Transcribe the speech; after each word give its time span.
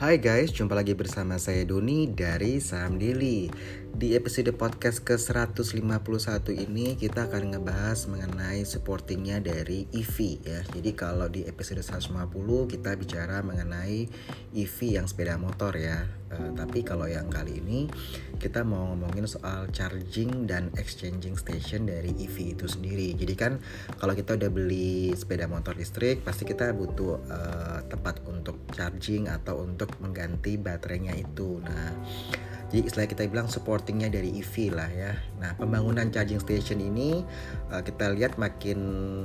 Hai 0.00 0.16
guys, 0.16 0.48
jumpa 0.48 0.72
lagi 0.72 0.96
bersama 0.96 1.36
saya 1.36 1.60
Doni 1.68 2.08
dari 2.08 2.56
Saham 2.56 2.96
Daily. 2.96 3.52
Di 4.00 4.16
episode 4.16 4.56
podcast 4.56 5.04
ke-151 5.04 5.84
ini 6.56 6.96
kita 6.96 7.28
akan 7.28 7.52
ngebahas 7.52 8.08
mengenai 8.08 8.64
supportingnya 8.64 9.44
dari 9.44 9.92
EV 9.92 10.40
ya. 10.40 10.64
Jadi 10.64 10.96
kalau 10.96 11.28
di 11.28 11.44
episode 11.44 11.84
150 11.84 12.32
kita 12.64 12.96
bicara 12.96 13.44
mengenai 13.44 14.08
EV 14.56 14.96
yang 14.96 15.04
sepeda 15.04 15.36
motor 15.36 15.76
ya. 15.76 16.08
Uh, 16.32 16.48
tapi 16.56 16.80
kalau 16.80 17.12
yang 17.12 17.28
kali 17.28 17.60
ini 17.60 17.92
kita 18.40 18.64
mau 18.64 18.88
ngomongin 18.88 19.28
soal 19.28 19.68
charging 19.68 20.48
dan 20.48 20.72
exchanging 20.80 21.36
station 21.36 21.84
dari 21.84 22.16
EV 22.16 22.56
itu 22.56 22.64
sendiri. 22.72 23.12
Jadi 23.12 23.34
kan 23.36 23.60
kalau 24.00 24.16
kita 24.16 24.32
udah 24.32 24.48
beli 24.48 25.12
sepeda 25.12 25.44
motor 25.44 25.76
listrik 25.76 26.24
pasti 26.24 26.48
kita 26.48 26.72
butuh 26.72 27.20
uh, 27.28 27.84
tempat 27.84 28.24
untuk 28.24 28.64
charging 28.72 29.28
atau 29.28 29.60
untuk 29.60 29.92
mengganti 30.00 30.56
baterainya 30.56 31.12
itu. 31.20 31.60
Nah, 31.60 31.92
jadi 32.70 32.86
istilah 32.86 33.10
kita 33.10 33.26
bilang 33.26 33.50
supportingnya 33.50 34.06
dari 34.14 34.30
EV 34.38 34.70
lah 34.70 34.86
ya. 34.94 35.12
Nah, 35.42 35.58
pembangunan 35.58 36.06
charging 36.14 36.38
station 36.38 36.78
ini 36.78 37.26
uh, 37.74 37.82
kita 37.82 38.14
lihat 38.14 38.38
makin 38.38 38.78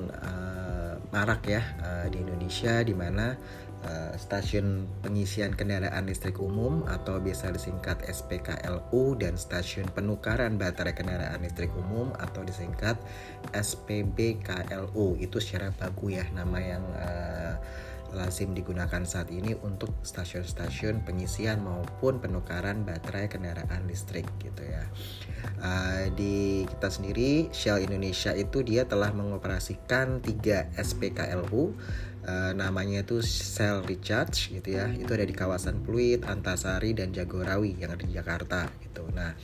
uh, 0.10 0.98
marak 1.14 1.46
ya 1.46 1.62
uh, 1.86 2.10
di 2.10 2.26
Indonesia 2.26 2.82
di 2.82 2.98
mana 2.98 3.38
uh, 3.86 4.18
stasiun 4.18 4.90
pengisian 5.06 5.54
kendaraan 5.54 6.10
listrik 6.10 6.42
umum 6.42 6.90
atau 6.90 7.22
biasa 7.22 7.54
disingkat 7.54 8.02
SPKLU 8.10 9.14
dan 9.22 9.38
stasiun 9.38 9.94
penukaran 9.94 10.58
baterai 10.58 10.98
kendaraan 10.98 11.38
listrik 11.46 11.70
umum 11.78 12.18
atau 12.18 12.42
disingkat 12.42 12.98
SPBKLU 13.54 15.22
itu 15.22 15.38
secara 15.38 15.70
bagus 15.78 16.18
ya 16.18 16.26
nama 16.34 16.58
yang 16.58 16.84
uh, 16.98 17.54
lazim 18.16 18.56
digunakan 18.56 19.04
saat 19.04 19.28
ini 19.30 19.54
untuk 19.62 19.92
stasiun-stasiun 20.02 21.04
pengisian 21.04 21.62
maupun 21.62 22.24
penukaran 22.24 22.88
baterai 22.88 23.28
kendaraan 23.28 23.86
listrik 23.86 24.26
gitu 24.40 24.64
ya. 24.64 24.88
Uh, 25.62 26.10
di 26.18 26.66
kita 26.66 26.90
sendiri 26.90 27.52
Shell 27.52 27.86
Indonesia 27.86 28.34
itu 28.34 28.66
dia 28.66 28.88
telah 28.88 29.14
mengoperasikan 29.14 30.24
3 30.24 30.74
SPKLU 30.74 31.76
uh, 32.26 32.52
namanya 32.58 33.06
itu 33.06 33.22
Shell 33.22 33.86
Recharge 33.86 34.50
gitu 34.56 34.80
ya. 34.80 34.90
Itu 34.90 35.14
ada 35.14 35.26
di 35.26 35.36
kawasan 35.36 35.86
Pluit, 35.86 36.26
Antasari 36.26 36.98
dan 36.98 37.14
Jagorawi 37.14 37.78
yang 37.78 37.94
ada 37.94 38.04
di 38.04 38.14
Jakarta 38.14 38.66
gitu. 38.82 39.06
Nah, 39.14 39.38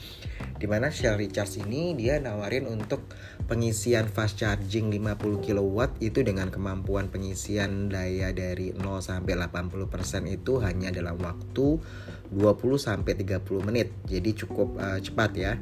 di 0.61 0.69
mana 0.69 0.93
Shell 0.93 1.17
Recharge 1.17 1.65
ini 1.65 1.97
dia 1.97 2.21
nawarin 2.21 2.69
untuk 2.69 3.01
pengisian 3.49 4.05
fast 4.05 4.37
charging 4.37 4.93
50 4.93 5.41
kW 5.41 5.97
itu 6.05 6.21
dengan 6.21 6.53
kemampuan 6.53 7.09
pengisian 7.09 7.89
daya 7.89 8.29
dari 8.29 8.69
0 8.69 9.01
sampai 9.01 9.33
80% 9.41 10.29
itu 10.29 10.61
hanya 10.61 10.93
dalam 10.93 11.17
waktu 11.17 11.81
20 12.31 12.79
sampai 12.79 13.13
30 13.19 13.67
menit. 13.67 13.91
Jadi 14.07 14.31
cukup 14.31 14.79
uh, 14.79 14.99
cepat 15.03 15.31
ya. 15.35 15.53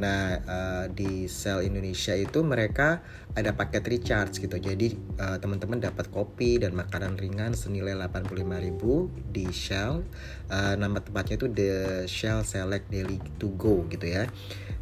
Nah, 0.00 0.40
uh, 0.44 0.84
di 0.88 1.28
Shell 1.28 1.64
Indonesia 1.68 2.16
itu 2.16 2.40
mereka 2.40 3.04
ada 3.36 3.52
paket 3.52 3.84
recharge 3.84 4.40
gitu. 4.40 4.56
Jadi 4.56 4.96
uh, 5.20 5.36
teman-teman 5.36 5.76
dapat 5.76 6.08
kopi 6.08 6.56
dan 6.56 6.72
makanan 6.72 7.20
ringan 7.20 7.52
senilai 7.52 7.92
85.000 7.96 8.40
di 9.32 9.46
Shell. 9.52 10.04
Uh, 10.48 10.74
nama 10.80 11.00
tempatnya 11.04 11.36
itu 11.36 11.48
The 11.52 11.72
Shell 12.08 12.48
Select 12.48 12.88
Daily 12.88 13.20
to 13.36 13.52
Go 13.60 13.84
gitu 13.92 14.08
ya. 14.08 14.24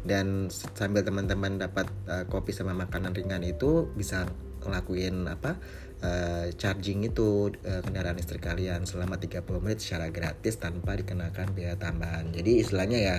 Dan 0.07 0.47
sambil 0.51 1.03
teman-teman 1.03 1.59
dapat 1.59 1.91
uh, 2.07 2.23
kopi 2.31 2.55
sama 2.55 2.71
makanan 2.71 3.11
ringan 3.11 3.43
itu 3.43 3.91
bisa 3.91 4.23
ngelakuin 4.65 5.29
apa 5.29 5.55
uh, 6.01 6.47
charging 6.57 7.05
itu 7.07 7.53
uh, 7.65 7.81
kendaraan 7.85 8.17
listrik 8.17 8.43
kalian 8.43 8.83
selama 8.83 9.21
30 9.21 9.45
menit 9.63 9.79
secara 9.79 10.09
gratis 10.11 10.57
tanpa 10.59 10.97
dikenakan 10.97 11.53
biaya 11.53 11.77
tambahan. 11.77 12.33
Jadi 12.33 12.61
istilahnya 12.61 12.99
ya 12.99 13.17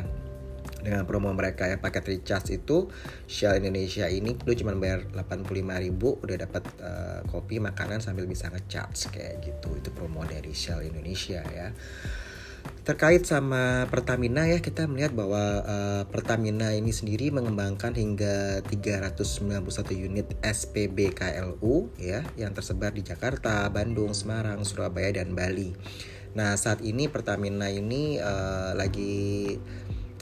dengan 0.83 1.07
promo 1.07 1.31
mereka 1.35 1.67
ya 1.67 1.79
paket 1.79 2.05
recharge 2.07 2.59
itu 2.63 2.91
Shell 3.27 3.63
Indonesia 3.63 4.07
ini 4.11 4.35
lu 4.35 4.53
cuma 4.55 4.75
bayar 4.75 5.07
85.000 5.15 5.63
udah 5.99 6.37
dapat 6.43 6.63
uh, 6.83 7.21
kopi 7.31 7.59
makanan 7.63 8.03
sambil 8.03 8.27
bisa 8.27 8.51
ngecharge 8.51 9.11
kayak 9.11 9.43
gitu 9.43 9.75
itu 9.79 9.91
promo 9.95 10.23
dari 10.27 10.51
Shell 10.51 10.87
Indonesia 10.87 11.43
ya 11.43 11.71
terkait 12.87 13.27
sama 13.27 13.91
Pertamina 13.91 14.47
ya 14.47 14.63
kita 14.63 14.87
melihat 14.87 15.11
bahwa 15.11 15.65
uh, 15.67 16.03
Pertamina 16.07 16.71
ini 16.71 16.95
sendiri 16.95 17.35
mengembangkan 17.35 17.99
hingga 17.99 18.63
391 18.63 19.67
unit 19.95 20.27
SPB 20.45 21.11
KLU 21.17 21.91
ya 21.99 22.23
yang 22.39 22.55
tersebar 22.55 22.95
di 22.95 23.03
Jakarta, 23.03 23.67
Bandung, 23.75 24.15
Semarang, 24.15 24.63
Surabaya 24.63 25.11
dan 25.11 25.35
Bali. 25.35 25.75
Nah 26.39 26.55
saat 26.55 26.85
ini 26.87 27.11
Pertamina 27.11 27.67
ini 27.73 28.23
uh, 28.23 28.77
lagi 28.79 29.57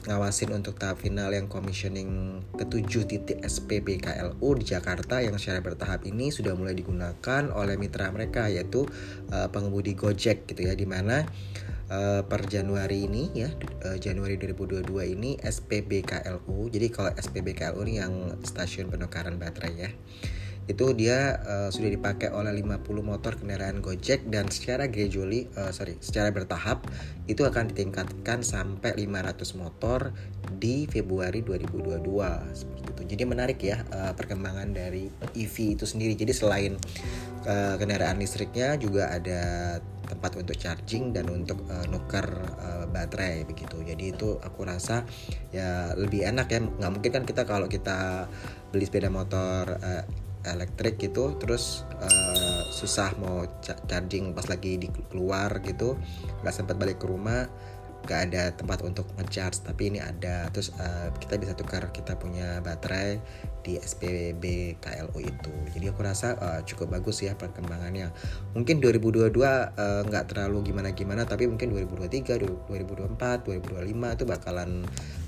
ngawasin 0.05 0.53
untuk 0.53 0.77
tahap 0.77 1.01
final 1.01 1.33
yang 1.33 1.49
commissioning 1.49 2.41
ketujuh 2.53 3.09
titik 3.09 3.41
SPB 3.41 4.05
KLU 4.05 4.53
di 4.61 4.65
Jakarta 4.69 5.21
yang 5.21 5.41
secara 5.41 5.65
bertahap 5.65 6.05
ini 6.05 6.29
sudah 6.29 6.53
mulai 6.53 6.77
digunakan 6.77 7.49
oleh 7.49 7.75
mitra 7.75 8.13
mereka 8.13 8.45
yaitu 8.45 8.85
uh, 9.33 9.49
pengemudi 9.49 9.97
Gojek 9.97 10.45
gitu 10.45 10.69
ya 10.69 10.77
di 10.77 10.85
mana 10.85 11.25
uh, 11.89 12.21
per 12.25 12.45
Januari 12.49 13.05
ini 13.05 13.29
ya 13.33 13.49
uh, 13.85 13.97
Januari 13.97 14.37
2022 14.39 14.85
ini 15.17 15.37
SPB 15.41 16.05
KLU 16.05 16.69
jadi 16.69 16.87
kalau 16.89 17.11
SPB 17.13 17.57
KLU 17.57 17.81
ini 17.85 18.01
yang 18.01 18.13
stasiun 18.45 18.89
penukaran 18.89 19.37
baterai 19.37 19.73
ya 19.75 19.89
itu 20.65 20.97
dia 20.97 21.37
uh, 21.45 21.69
sudah 21.69 21.93
dipakai 21.93 22.33
oleh 22.33 22.49
50 22.49 22.81
motor 23.05 23.37
kendaraan 23.37 23.85
Gojek 23.85 24.25
dan 24.33 24.49
secara 24.49 24.89
gradually 24.89 25.45
uh, 25.53 25.69
sorry 25.69 26.01
secara 26.01 26.33
bertahap 26.33 26.89
itu 27.29 27.45
akan 27.45 27.69
ditingkatkan 27.69 28.41
sampai 28.41 28.97
500 28.97 29.61
motor 29.61 30.09
di 30.57 30.89
Februari 30.89 31.45
2022 31.45 32.01
seperti 32.57 32.81
itu. 32.81 33.01
Jadi 33.05 33.23
menarik 33.29 33.59
ya 33.61 33.85
uh, 33.93 34.17
perkembangan 34.17 34.73
dari 34.73 35.05
EV 35.37 35.77
itu 35.77 35.85
sendiri. 35.85 36.17
Jadi 36.17 36.33
selain 36.33 36.73
uh, 37.45 37.77
kendaraan 37.77 38.17
listriknya 38.17 38.73
juga 38.81 39.13
ada 39.13 39.77
tempat 40.05 40.37
untuk 40.37 40.55
charging 40.55 41.11
dan 41.11 41.27
untuk 41.27 41.65
uh, 41.67 41.85
nuker 41.89 42.25
uh, 42.61 42.85
baterai 42.89 43.43
begitu. 43.43 43.81
Jadi 43.81 44.15
itu 44.15 44.37
aku 44.39 44.63
rasa 44.63 45.03
ya 45.51 45.93
lebih 45.97 46.25
enak 46.25 46.47
ya. 46.49 46.59
Nggak 46.61 46.91
mungkin 46.93 47.11
kan 47.11 47.23
kita 47.25 47.43
kalau 47.43 47.65
kita 47.65 48.29
beli 48.69 48.85
sepeda 48.85 49.09
motor 49.09 49.75
uh, 49.81 50.03
elektrik 50.45 51.01
gitu 51.01 51.33
terus 51.41 51.83
uh, 51.97 52.61
susah 52.69 53.17
mau 53.17 53.41
charging 53.89 54.31
pas 54.37 54.45
lagi 54.45 54.77
di 54.77 54.87
keluar 55.09 55.49
gitu 55.65 55.97
nggak 56.45 56.53
sempat 56.53 56.77
balik 56.77 57.01
ke 57.01 57.09
rumah 57.09 57.49
nggak 58.05 58.21
ada 58.31 58.53
tempat 58.53 58.85
untuk 58.85 59.09
ngecharge 59.17 59.65
tapi 59.65 59.89
ini 59.89 59.99
ada. 59.99 60.47
Terus 60.53 60.71
uh, 60.77 61.09
kita 61.17 61.41
bisa 61.41 61.57
tukar 61.57 61.89
kita 61.89 62.15
punya 62.15 62.61
baterai 62.61 63.17
di 63.65 63.81
SPB 63.81 64.77
KLU 64.77 65.17
itu. 65.25 65.53
Jadi 65.73 65.85
aku 65.89 66.05
rasa 66.05 66.37
uh, 66.37 66.61
cukup 66.61 66.93
bagus 67.01 67.25
ya 67.25 67.33
perkembangannya. 67.33 68.13
Mungkin 68.53 68.77
2022 68.77 69.33
uh, 69.33 70.05
nggak 70.05 70.25
terlalu 70.29 70.69
gimana 70.69 70.93
gimana 70.93 71.25
tapi 71.25 71.49
mungkin 71.49 71.73
2023 71.73 72.69
2024 72.69 73.49
2025 73.49 74.15
itu 74.21 74.23
bakalan 74.29 74.71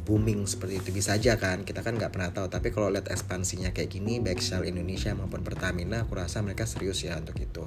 booming 0.05 0.45
seperti 0.45 0.85
itu. 0.85 0.89
Bisa 0.93 1.17
aja 1.17 1.35
kan 1.41 1.65
kita 1.65 1.81
kan 1.81 1.97
nggak 1.97 2.13
pernah 2.13 2.29
tahu. 2.29 2.45
Tapi 2.47 2.69
kalau 2.69 2.93
lihat 2.93 3.09
ekspansinya 3.09 3.73
kayak 3.73 3.89
gini 3.89 4.21
baik 4.21 4.37
Shell 4.37 4.69
Indonesia 4.69 5.11
maupun 5.17 5.41
Pertamina 5.41 6.05
aku 6.05 6.13
rasa 6.15 6.45
mereka 6.45 6.69
serius 6.69 7.01
ya 7.01 7.17
untuk 7.17 7.41
itu 7.41 7.65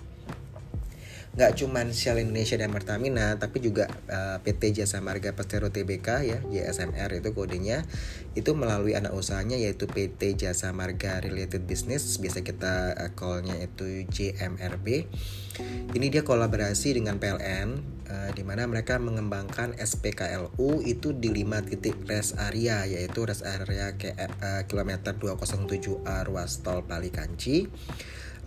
nggak 1.30 1.62
cuman 1.62 1.94
Shell 1.94 2.18
Indonesia 2.18 2.58
dan 2.58 2.74
Pertamina 2.74 3.38
tapi 3.38 3.62
juga 3.62 3.86
uh, 4.10 4.36
eh, 4.36 4.38
PT 4.42 4.82
Jasa 4.82 4.98
Marga 4.98 5.30
Persero 5.30 5.70
Tbk 5.70 6.08
ya 6.26 6.38
JSMR 6.42 7.22
itu 7.22 7.30
kodenya. 7.30 7.86
Itu 8.34 8.58
melalui 8.58 8.98
anak 8.98 9.14
usahanya 9.14 9.54
yaitu 9.54 9.86
PT 9.86 10.34
Jasa 10.34 10.74
Marga 10.74 11.22
Related 11.22 11.66
Business 11.66 12.18
biasa 12.18 12.42
kita 12.42 12.98
uh, 12.98 13.10
callnya 13.14 13.54
itu 13.62 14.06
JMRB 14.10 15.06
ini 15.90 16.06
dia 16.08 16.22
kolaborasi 16.22 16.96
dengan 16.96 17.18
PLN 17.18 17.68
uh, 18.06 18.12
eh, 18.28 18.30
di 18.32 18.42
mana 18.46 18.64
mereka 18.70 18.96
mengembangkan 19.02 19.74
SPKLU 19.76 20.86
itu 20.86 21.12
di 21.12 21.28
5 21.34 21.68
titik 21.68 21.96
rest 22.06 22.38
area 22.38 22.86
yaitu 22.86 23.26
rest 23.26 23.42
area 23.42 23.94
ke, 23.98 24.14
uh, 24.14 24.62
kilometer 24.70 25.12
207A 25.18 26.26
ruas 26.26 26.62
tol 26.62 26.86
Palikanci 26.86 27.66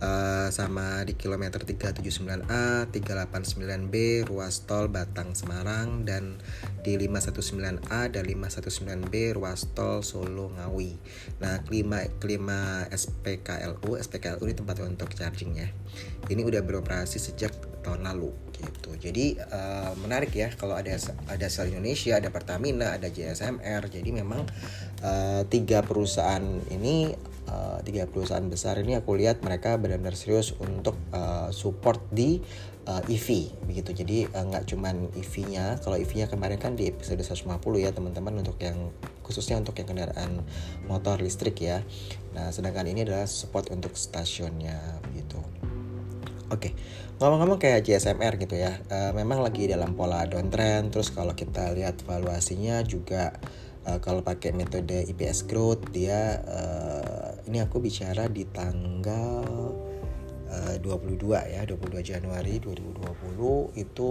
uh, 0.00 0.48
sama 0.50 1.02
di 1.06 1.14
kilometer 1.14 1.62
379A, 1.62 2.88
389B 2.90 4.26
ruas 4.26 4.64
tol 4.64 4.90
Batang 4.90 5.36
Semarang 5.36 6.08
dan 6.08 6.40
di 6.82 6.96
519A 6.98 8.10
dan 8.10 8.24
519B 8.24 9.36
ruas 9.36 9.70
tol 9.76 10.00
Solo 10.02 10.50
Ngawi. 10.54 10.96
Nah, 11.42 11.62
kelima 11.66 12.02
kelima 12.18 12.88
SPKLU, 12.90 14.00
SPKLU 14.00 14.42
ini 14.46 14.56
tempat 14.56 14.76
untuk 14.82 15.12
charging 15.14 15.58
ya. 15.60 15.68
Ini 16.26 16.42
udah 16.42 16.64
beroperasi 16.64 17.20
sejak 17.20 17.52
tahun 17.84 18.08
lalu 18.08 18.32
gitu. 18.56 18.96
Jadi 18.96 19.36
uh, 19.36 19.92
menarik 20.00 20.32
ya 20.32 20.48
kalau 20.56 20.72
ada 20.72 20.96
ada 21.28 21.46
Shell 21.46 21.76
Indonesia, 21.76 22.16
ada 22.16 22.32
Pertamina, 22.32 22.96
ada 22.96 23.12
JSMR. 23.12 23.92
Jadi 23.92 24.10
memang 24.10 24.48
uh, 25.04 25.42
tiga 25.52 25.84
perusahaan 25.84 26.42
ini 26.72 27.12
uh, 27.54 28.06
perusahaan 28.10 28.44
besar 28.50 28.82
ini 28.82 28.98
aku 28.98 29.14
lihat 29.14 29.46
mereka 29.46 29.78
benar-benar 29.78 30.18
serius 30.18 30.52
untuk 30.58 30.98
uh, 31.14 31.54
support 31.54 32.02
di 32.10 32.42
uh, 32.90 33.02
EV 33.06 33.54
begitu 33.70 33.94
jadi 33.94 34.26
nggak 34.30 34.64
uh, 34.64 34.68
cuman 34.68 35.08
EV-nya 35.14 35.78
kalau 35.80 35.96
EV-nya 35.96 36.26
kemarin 36.26 36.58
kan 36.58 36.74
di 36.74 36.90
episode 36.90 37.22
150 37.22 37.54
ya 37.78 37.90
teman-teman 37.94 38.42
untuk 38.42 38.58
yang 38.58 38.90
khususnya 39.22 39.56
untuk 39.62 39.78
yang 39.78 39.88
kendaraan 39.88 40.42
motor 40.90 41.22
listrik 41.22 41.56
ya 41.62 41.86
nah 42.34 42.50
sedangkan 42.50 42.90
ini 42.90 43.06
adalah 43.06 43.30
support 43.30 43.70
untuk 43.70 43.94
stasiunnya 43.94 45.00
begitu 45.10 45.38
Oke, 46.52 46.70
okay. 46.70 46.72
ngomong-ngomong 47.24 47.56
kayak 47.56 47.88
GSMR 47.88 48.36
gitu 48.36 48.54
ya, 48.60 48.76
uh, 48.92 49.16
memang 49.16 49.40
lagi 49.40 49.64
dalam 49.64 49.96
pola 49.96 50.28
downtrend. 50.28 50.92
Terus 50.92 51.08
kalau 51.08 51.32
kita 51.32 51.72
lihat 51.72 52.04
valuasinya 52.04 52.84
juga 52.84 53.32
uh, 53.88 53.96
kalau 53.98 54.20
pakai 54.20 54.52
metode 54.52 55.08
IPS 55.08 55.48
growth 55.48 55.88
dia 55.88 56.44
ini 57.48 57.60
aku 57.60 57.80
bicara 57.80 58.28
di 58.28 58.48
tanggal 58.48 59.44
uh, 60.48 60.76
22 60.80 61.28
ya, 61.34 61.62
22 61.66 62.00
Januari 62.00 62.56
2020 62.62 63.74
itu 63.76 64.10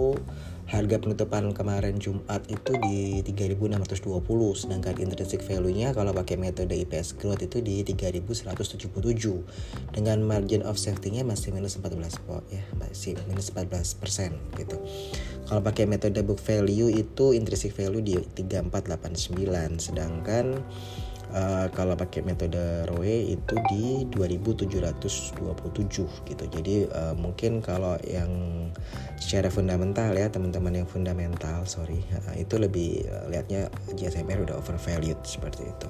harga 0.64 0.96
penutupan 0.96 1.52
kemarin 1.52 2.00
Jumat 2.00 2.40
itu 2.48 2.72
di 2.88 3.20
3.620 3.20 4.00
sedangkan 4.56 4.96
intrinsic 4.96 5.44
value-nya 5.44 5.92
kalau 5.92 6.16
pakai 6.16 6.40
metode 6.40 6.72
IPS 6.72 7.20
growth 7.20 7.44
itu 7.44 7.60
di 7.60 7.84
3.177 7.84 8.88
dengan 9.92 10.18
margin 10.24 10.64
of 10.64 10.80
safety-nya 10.80 11.20
masih 11.20 11.52
minus 11.52 11.76
14 11.76 12.00
ya 12.48 12.64
masih 12.80 13.12
minus 13.28 13.52
14 13.52 14.00
persen 14.00 14.40
gitu. 14.56 14.80
Kalau 15.44 15.60
pakai 15.60 15.84
metode 15.84 16.24
book 16.24 16.40
value 16.40 16.88
itu 16.88 17.36
intrinsic 17.36 17.76
value 17.76 18.00
di 18.00 18.16
3489 18.16 19.36
sedangkan 19.76 20.64
uh, 21.32 21.72
kalau 21.72 21.96
pakai 21.96 22.20
metode 22.26 22.84
ROE 22.90 23.32
itu 23.32 23.54
di 23.72 24.04
2727 24.12 26.28
gitu 26.28 26.44
jadi 26.50 26.76
uh, 26.92 27.14
mungkin 27.16 27.64
kalau 27.64 27.96
yang 28.04 28.28
secara 29.16 29.48
fundamental 29.48 30.12
ya 30.12 30.28
teman-teman 30.28 30.84
yang 30.84 30.88
fundamental 30.88 31.64
sorry 31.64 32.04
uh, 32.28 32.36
itu 32.36 32.60
lebih 32.60 33.08
uh, 33.08 33.32
lihatnya 33.32 33.72
JSMR 33.96 34.44
udah 34.44 34.60
overvalued 34.60 35.16
seperti 35.24 35.64
itu 35.64 35.88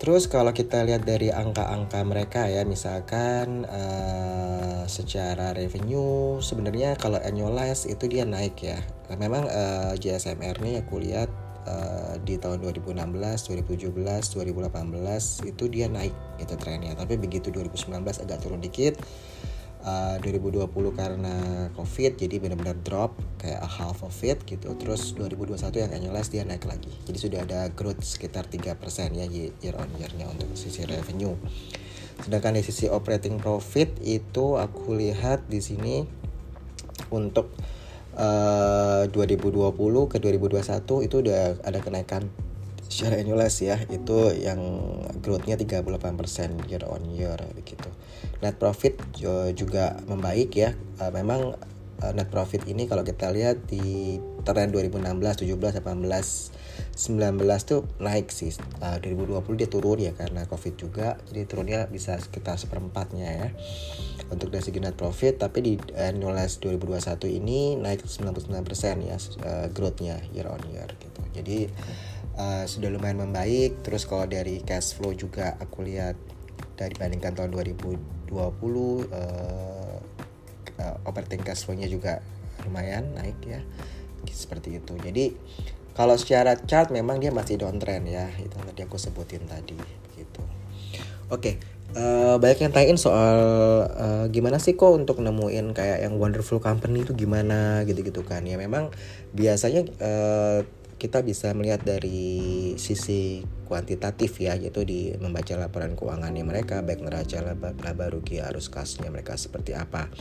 Terus 0.00 0.32
kalau 0.32 0.48
kita 0.56 0.80
lihat 0.88 1.04
dari 1.04 1.28
angka-angka 1.28 2.00
mereka 2.08 2.48
ya, 2.48 2.64
misalkan 2.64 3.68
uh, 3.68 4.88
secara 4.88 5.52
revenue 5.52 6.40
sebenarnya 6.40 6.96
kalau 6.96 7.20
annualized 7.20 7.84
itu 7.84 8.08
dia 8.08 8.24
naik 8.24 8.56
ya. 8.64 8.80
Memang 9.12 9.44
uh, 9.44 9.92
JSMR 10.00 10.56
nih 10.64 10.80
aku 10.80 11.04
lihat 11.04 11.28
uh, 11.66 12.14
di 12.22 12.40
tahun 12.40 12.62
2016, 12.62 12.96
2017, 12.96 13.92
2018 13.92 15.50
itu 15.50 15.64
dia 15.68 15.86
naik 15.90 16.14
itu 16.40 16.54
trennya. 16.56 16.96
Tapi 16.96 17.20
begitu 17.20 17.52
2019 17.52 18.00
agak 18.06 18.38
turun 18.40 18.60
dikit. 18.62 18.96
Uh, 19.80 20.20
2020 20.20 20.68
karena 20.92 21.36
covid 21.72 22.12
jadi 22.20 22.36
benar-benar 22.36 22.76
drop 22.84 23.16
kayak 23.40 23.64
a 23.64 23.70
half 23.80 24.04
of 24.04 24.12
it 24.20 24.36
gitu 24.44 24.76
terus 24.76 25.16
2021 25.16 25.56
yang 25.72 25.92
annualized 25.96 26.36
dia 26.36 26.44
naik 26.44 26.68
lagi 26.68 26.92
jadi 27.08 27.16
sudah 27.16 27.40
ada 27.48 27.60
growth 27.72 28.04
sekitar 28.04 28.44
3% 28.44 28.76
ya 29.16 29.24
year 29.24 29.72
on 29.80 29.88
year-nya 29.96 30.28
untuk 30.28 30.52
sisi 30.52 30.84
revenue 30.84 31.32
sedangkan 32.20 32.60
di 32.60 32.62
sisi 32.68 32.92
operating 32.92 33.40
profit 33.40 33.88
itu 34.04 34.60
aku 34.60 35.00
lihat 35.00 35.48
di 35.48 35.64
sini 35.64 36.04
untuk 37.08 37.48
uh, 38.16 39.04
2020 39.10 40.10
ke 40.10 40.16
2021 40.18 41.06
itu 41.06 41.16
udah 41.22 41.60
ada 41.62 41.78
kenaikan 41.82 42.26
secara 42.90 43.20
annualized 43.22 43.66
ya. 43.66 43.76
Itu 43.90 44.34
yang 44.34 44.60
growthnya 45.22 45.58
38% 45.58 46.70
year 46.70 46.82
on 46.86 47.02
year 47.12 47.38
begitu 47.54 47.90
net 48.40 48.56
profit 48.56 48.96
juga 49.54 50.00
membaik 50.08 50.50
ya. 50.56 50.72
Uh, 50.98 51.12
memang 51.12 51.54
net 52.16 52.32
profit 52.32 52.64
ini 52.64 52.88
kalau 52.88 53.04
kita 53.04 53.28
lihat 53.28 53.68
di 53.68 54.16
tren 54.42 54.72
2016 54.72 55.00
17 55.44 55.80
18 55.84 56.60
19 56.96 57.36
tuh 57.64 57.84
naik 58.00 58.32
sih. 58.32 58.52
Uh, 58.80 58.96
2020 59.00 59.60
dia 59.60 59.68
turun 59.68 59.98
ya 60.00 60.12
karena 60.12 60.44
covid 60.48 60.74
juga. 60.76 61.16
Jadi 61.28 61.42
turunnya 61.48 61.80
bisa 61.88 62.16
sekitar 62.16 62.56
seperempatnya 62.56 63.28
ya. 63.28 63.48
Untuk 64.30 64.52
dari 64.54 64.62
segi 64.62 64.78
net 64.78 64.94
profit 64.94 65.40
tapi 65.42 65.58
di 65.64 65.74
annualized 65.96 66.62
2021 66.62 67.40
ini 67.40 67.74
naik 67.76 68.06
99% 68.06 69.08
ya 69.08 69.16
uh, 69.18 69.66
growthnya 69.72 70.22
year 70.32 70.46
on 70.46 70.62
year 70.70 70.88
gitu. 71.00 71.20
Jadi 71.34 71.58
uh, 72.38 72.64
sudah 72.68 72.88
lumayan 72.92 73.24
membaik. 73.26 73.82
Terus 73.82 74.06
kalau 74.06 74.28
dari 74.28 74.62
cash 74.62 74.94
flow 74.96 75.16
juga 75.16 75.56
aku 75.58 75.82
lihat 75.84 76.16
dari 76.76 76.96
bandingkan 76.96 77.36
tahun 77.36 77.52
2020 77.52 78.32
uh, 78.32 80.00
uh, 80.80 80.96
operating 81.04 81.44
cash 81.44 81.68
flow-nya 81.68 81.88
juga 81.92 82.24
lumayan 82.64 83.16
naik 83.16 83.40
ya 83.44 83.60
seperti 84.28 84.76
itu. 84.76 84.92
Jadi 85.00 85.32
kalau 85.96 86.14
secara 86.16 86.56
chart 86.56 86.92
memang 86.92 87.20
dia 87.20 87.32
masih 87.32 87.60
downtrend 87.60 88.08
ya 88.08 88.28
itu 88.40 88.56
tadi 88.56 88.80
aku 88.84 88.96
sebutin 88.96 89.44
tadi 89.48 89.76
gitu. 90.16 90.42
Oke 91.30 91.30
okay. 91.30 91.54
Uh, 91.90 92.38
banyak 92.38 92.62
yang 92.62 92.70
tanyain 92.70 92.94
soal 92.94 93.34
uh, 93.90 94.30
gimana 94.30 94.62
sih 94.62 94.78
kok 94.78 94.94
untuk 94.94 95.18
nemuin 95.18 95.74
kayak 95.74 96.06
yang 96.06 96.22
wonderful 96.22 96.62
company 96.62 97.02
itu 97.02 97.18
gimana 97.18 97.82
gitu-gitu 97.82 98.22
kan. 98.22 98.46
Ya 98.46 98.54
memang 98.54 98.94
biasanya 99.34 99.90
uh, 99.98 100.62
kita 101.00 101.24
bisa 101.24 101.50
melihat 101.56 101.82
dari 101.82 102.76
sisi 102.76 103.42
kuantitatif 103.64 104.36
ya 104.36 104.52
yaitu 104.54 104.84
di 104.84 105.16
membaca 105.16 105.56
laporan 105.56 105.96
keuangannya 105.96 106.44
mereka 106.44 106.84
baik 106.84 107.00
neraca 107.00 107.40
laba, 107.40 107.72
laba 107.72 108.06
rugi 108.12 108.44
arus 108.44 108.68
kasnya 108.68 109.08
mereka 109.08 109.34
seperti 109.40 109.72
apa 109.72 110.12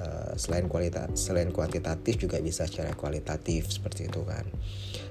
uh, 0.00 0.32
selain 0.40 0.66
kualitas 0.66 1.12
selain 1.14 1.52
kuantitatif 1.52 2.16
juga 2.16 2.40
bisa 2.40 2.64
secara 2.64 2.96
kualitatif 2.96 3.68
seperti 3.68 4.08
itu 4.08 4.24
kan 4.24 4.48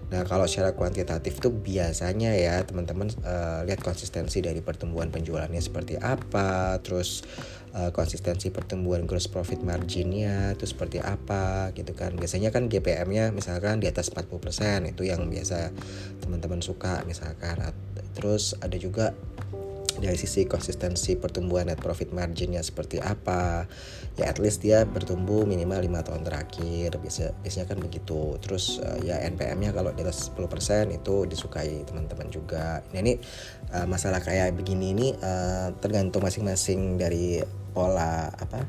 Nah, 0.09 0.25
kalau 0.25 0.49
secara 0.49 0.73
kuantitatif 0.73 1.37
tuh 1.37 1.53
biasanya 1.53 2.33
ya 2.33 2.65
teman-teman 2.65 3.13
uh, 3.21 3.61
lihat 3.61 3.85
konsistensi 3.85 4.41
dari 4.41 4.57
pertumbuhan 4.57 5.13
penjualannya 5.13 5.61
seperti 5.61 6.01
apa, 6.01 6.81
terus 6.81 7.21
uh, 7.77 7.93
konsistensi 7.93 8.49
pertumbuhan 8.49 9.05
gross 9.05 9.29
profit 9.29 9.61
marginnya 9.61 10.57
itu 10.57 10.65
seperti 10.65 10.97
apa 10.97 11.69
gitu 11.77 11.93
kan. 11.93 12.17
Biasanya 12.17 12.49
kan 12.49 12.65
GPM-nya 12.73 13.29
misalkan 13.29 13.77
di 13.77 13.85
atas 13.85 14.09
40% 14.09 14.89
itu 14.89 15.05
yang 15.05 15.29
biasa 15.29 15.69
teman-teman 16.25 16.65
suka 16.65 17.05
misalkan. 17.05 17.61
Terus 18.17 18.57
ada 18.65 18.75
juga 18.81 19.13
dari 19.99 20.15
sisi 20.15 20.47
konsistensi 20.47 21.19
pertumbuhan 21.19 21.67
net 21.67 21.79
profit 21.79 22.15
marginnya 22.15 22.63
seperti 22.63 22.97
apa 22.99 23.67
ya 24.15 24.31
at 24.31 24.39
least 24.39 24.63
dia 24.63 24.83
bertumbuh 24.83 25.43
minimal 25.43 25.79
lima 25.83 25.99
tahun 26.03 26.23
terakhir 26.23 26.97
biasa 26.97 27.35
biasanya 27.43 27.67
kan 27.67 27.79
begitu. 27.79 28.35
Terus 28.39 28.79
uh, 28.79 28.99
ya 29.03 29.19
NPM-nya 29.27 29.75
kalau 29.75 29.91
di 29.91 30.01
atas 30.03 30.31
10% 30.31 30.95
itu 30.95 31.15
disukai 31.27 31.83
teman-teman 31.83 32.27
juga. 32.31 32.81
Nah 32.95 32.99
ini 32.99 33.19
uh, 33.75 33.85
masalah 33.85 34.23
kayak 34.23 34.55
begini 34.55 34.95
ini 34.95 35.07
uh, 35.19 35.75
tergantung 35.79 36.23
masing-masing 36.23 36.97
dari 36.97 37.43
pola 37.71 38.27
apa 38.33 38.65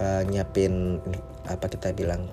uh, 0.00 0.22
nyiapin 0.24 0.98
apa 1.46 1.66
kita 1.70 1.94
bilang 1.94 2.26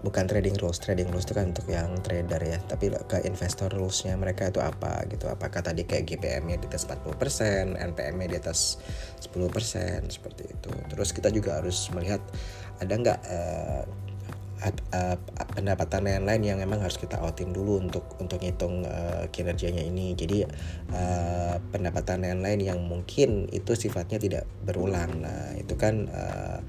bukan 0.00 0.24
trading 0.24 0.56
rules. 0.60 0.80
Trading 0.80 1.08
rules 1.12 1.28
itu 1.28 1.36
kan 1.36 1.52
untuk 1.52 1.68
yang 1.68 1.92
trader 2.00 2.40
ya. 2.40 2.58
Tapi 2.64 2.92
ke 3.04 3.24
investor 3.28 3.68
rulesnya 3.72 4.16
mereka 4.16 4.48
itu 4.48 4.60
apa 4.60 5.04
gitu. 5.08 5.28
Apakah 5.28 5.60
tadi 5.60 5.84
kayak 5.84 6.08
GPM 6.08 6.48
nya 6.48 6.56
di 6.56 6.66
atas 6.68 6.88
40% 6.88 7.76
NPM 7.76 8.14
nya 8.20 8.28
di 8.32 8.38
atas 8.40 8.80
10% 9.20 10.08
seperti 10.08 10.42
itu. 10.48 10.72
Terus 10.90 11.10
kita 11.12 11.28
juga 11.28 11.60
harus 11.60 11.88
melihat 11.92 12.20
ada 12.80 12.94
nggak 12.96 13.20
uh, 13.28 13.84
uh, 14.68 15.16
pendapatan 15.56 16.04
yang 16.04 16.24
lain 16.24 16.42
yang 16.44 16.58
memang 16.60 16.84
harus 16.84 17.00
kita 17.00 17.16
outin 17.20 17.52
dulu 17.52 17.80
untuk 17.80 18.04
untuk 18.20 18.40
ngitung 18.40 18.84
uh, 18.84 19.28
kinerjanya 19.32 19.84
ini. 19.84 20.12
Jadi 20.16 20.44
uh, 20.92 21.56
pendapatan 21.72 22.24
yang 22.24 22.40
lain 22.44 22.60
yang 22.60 22.80
mungkin 22.84 23.48
itu 23.52 23.72
sifatnya 23.76 24.20
tidak 24.20 24.44
berulang. 24.64 25.24
Nah 25.24 25.56
itu 25.56 25.76
kan 25.76 26.08
uh, 26.08 26.60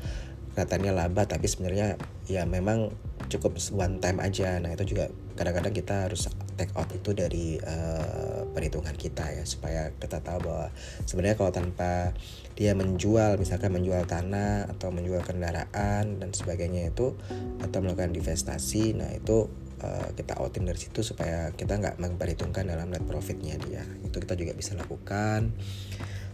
katanya 0.52 0.92
laba 0.92 1.24
tapi 1.24 1.48
sebenarnya 1.48 1.96
ya 2.28 2.44
memang 2.44 2.92
cukup 3.32 3.56
one 3.72 4.04
time 4.04 4.20
aja. 4.20 4.60
Nah 4.60 4.76
itu 4.76 4.96
juga 4.96 5.08
kadang-kadang 5.40 5.74
kita 5.74 5.96
harus 6.12 6.28
take 6.60 6.76
out 6.76 6.92
itu 6.92 7.16
dari 7.16 7.58
uh, 7.64 8.46
perhitungan 8.52 8.94
kita 8.94 9.26
ya 9.32 9.44
supaya 9.48 9.90
kita 9.96 10.20
tahu 10.22 10.46
bahwa 10.46 10.68
sebenarnya 11.08 11.38
kalau 11.40 11.52
tanpa 11.56 12.12
dia 12.54 12.76
menjual 12.76 13.40
misalkan 13.40 13.72
menjual 13.72 14.04
tanah 14.06 14.70
atau 14.70 14.92
menjual 14.94 15.24
kendaraan 15.24 16.20
dan 16.20 16.30
sebagainya 16.36 16.92
itu 16.92 17.16
atau 17.64 17.78
melakukan 17.80 18.14
investasi 18.14 18.94
nah 18.94 19.10
itu 19.10 19.50
uh, 19.82 20.08
kita 20.14 20.38
outin 20.38 20.70
dari 20.70 20.78
situ 20.78 21.02
supaya 21.02 21.50
kita 21.58 21.80
nggak 21.80 21.98
memperhitungkan 21.98 22.70
dalam 22.70 22.94
net 22.94 23.04
profitnya 23.08 23.58
dia. 23.66 23.84
Itu 24.06 24.22
kita 24.22 24.38
juga 24.38 24.54
bisa 24.54 24.78
lakukan. 24.78 25.52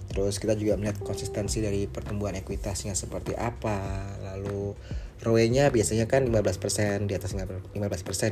Terus 0.08 0.39
kita 0.39 0.56
juga 0.56 0.80
melihat 0.80 1.04
konsistensi 1.04 1.60
dari 1.60 1.84
pertumbuhan 1.86 2.36
ekuitasnya 2.39 2.96
seperti 2.96 3.36
apa, 3.36 4.08
lalu 4.24 4.72
ROE-nya 5.17 5.74
biasanya 5.74 6.05
kan 6.05 6.29
15% 6.29 7.09
di 7.09 7.13
atas 7.17 7.33
15% 7.33 7.74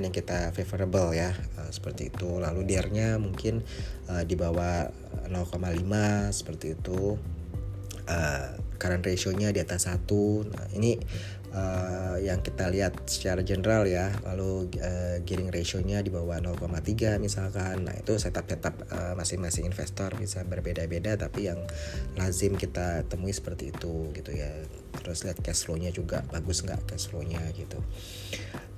yang 0.05 0.13
kita 0.13 0.53
favorable 0.53 1.17
ya 1.17 1.33
uh, 1.57 1.71
seperti 1.73 2.13
itu. 2.13 2.37
Lalu 2.37 2.61
DIR-nya 2.69 3.17
mungkin 3.17 3.65
uh, 4.05 4.21
di 4.21 4.37
bawah 4.37 4.93
0,5 5.29 5.65
seperti 6.29 6.77
itu. 6.77 7.17
Uh, 8.05 8.53
current 8.77 9.01
ratio-nya 9.01 9.49
di 9.49 9.57
atas 9.57 9.89
satu. 9.89 10.45
Nah 10.45 10.69
ini 10.77 11.01
uh, 11.55 12.17
yang 12.19 12.43
kita 12.43 12.67
lihat 12.67 13.07
secara 13.07 13.41
general 13.41 13.87
ya 13.87 14.11
lalu 14.27 14.67
uh, 14.83 15.23
gearing 15.23 15.49
ratio-nya 15.49 16.03
di 16.03 16.11
bawah 16.11 16.37
0,3 16.43 17.17
misalkan. 17.23 17.87
Nah 17.87 17.95
itu 17.95 18.19
setup 18.19 18.45
setup 18.45 18.75
uh, 18.91 19.15
masing-masing 19.15 19.65
investor 19.65 20.11
bisa 20.19 20.43
berbeda-beda 20.43 21.15
tapi 21.15 21.47
yang 21.47 21.63
lazim 22.19 22.59
kita 22.59 23.07
temui 23.07 23.31
seperti 23.31 23.71
itu 23.71 24.11
gitu 24.11 24.31
ya. 24.35 24.51
Terus 24.99 25.23
lihat 25.23 25.39
cash 25.39 25.65
flow-nya 25.65 25.95
juga 25.95 26.27
bagus 26.29 26.61
nggak 26.61 26.91
cash 26.91 27.07
flow-nya 27.09 27.41
gitu. 27.55 27.79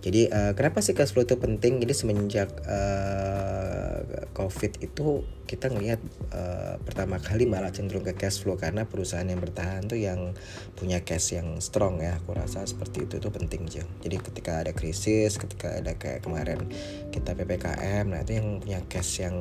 Jadi 0.05 0.29
uh, 0.29 0.53
kenapa 0.53 0.79
sih 0.86 0.93
cash 0.93 1.12
flow 1.12 1.25
itu 1.25 1.36
penting? 1.41 1.81
Jadi 1.81 1.93
semenjak 1.98 2.50
uh, 2.69 4.05
COVID 4.38 4.86
itu 4.86 5.25
kita 5.48 5.72
ngelihat 5.72 6.04
uh, 6.36 6.75
pertama 6.84 7.24
kali 7.24 7.48
malah 7.48 7.72
cenderung 7.72 8.04
ke 8.04 8.13
cash 8.20 8.44
flow 8.44 8.60
karena 8.60 8.84
perusahaan 8.84 9.25
yang 9.25 9.39
bertahan 9.39 9.88
tuh 9.88 9.96
yang 9.96 10.36
punya 10.75 11.01
cash 11.08 11.39
yang 11.39 11.58
strong 11.63 12.04
ya. 12.04 12.20
Aku 12.20 12.36
rasa 12.36 12.68
seperti 12.68 13.08
itu 13.08 13.24
itu 13.24 13.32
penting 13.32 13.63
aja. 13.63 13.84
Jadi 14.04 14.16
ketika 14.20 14.60
ada 14.60 14.75
krisis, 14.75 15.39
ketika 15.39 15.80
ada 15.80 15.96
kayak 15.96 16.27
kemarin 16.27 16.68
kita 17.16 17.32
ppkm, 17.34 18.12
nah 18.12 18.20
itu 18.22 18.38
yang 18.38 18.60
punya 18.60 18.80
cash 18.92 19.24
yang 19.24 19.36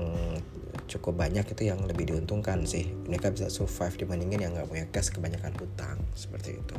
cukup 0.87 1.19
banyak 1.19 1.43
itu 1.43 1.63
yang 1.67 1.83
lebih 1.83 2.15
diuntungkan 2.15 2.63
sih. 2.63 2.87
Mereka 3.11 3.35
bisa 3.35 3.51
survive 3.51 3.99
dibandingin 3.99 4.47
yang 4.47 4.53
nggak 4.55 4.71
punya 4.71 4.87
cash 4.95 5.11
kebanyakan 5.11 5.53
hutang 5.59 5.99
seperti 6.15 6.63
itu. 6.63 6.75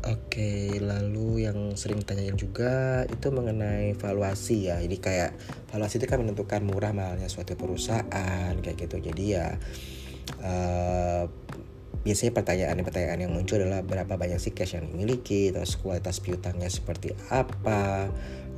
Oke, 0.00 0.80
lalu 0.80 1.44
yang 1.44 1.76
sering 1.76 2.00
tanyain 2.00 2.32
juga 2.32 3.04
itu 3.04 3.28
mengenai 3.28 3.92
valuasi 3.92 4.72
ya. 4.72 4.80
Jadi 4.80 4.96
kayak 4.96 5.36
valuasi 5.68 6.00
itu 6.00 6.08
kan 6.08 6.24
menentukan 6.24 6.64
murah 6.64 6.96
mahalnya 6.96 7.28
suatu 7.28 7.52
perusahaan 7.52 8.56
kayak 8.56 8.88
gitu. 8.88 8.96
Jadi 8.96 9.24
ya 9.36 9.60
uh, 10.40 11.28
biasanya 12.00 12.32
pertanyaan-pertanyaan 12.32 13.28
yang 13.28 13.32
muncul 13.36 13.60
adalah 13.60 13.84
berapa 13.84 14.16
banyak 14.16 14.40
sih 14.40 14.56
cash 14.56 14.80
yang 14.80 14.88
dimiliki, 14.88 15.52
terus 15.52 15.76
kualitas 15.76 16.16
piutangnya 16.24 16.72
seperti 16.72 17.12
apa, 17.28 18.08